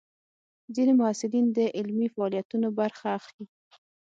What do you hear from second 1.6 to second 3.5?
علمي فعالیتونو برخه اخلي.